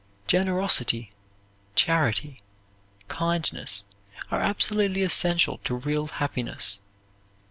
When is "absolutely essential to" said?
4.41-5.75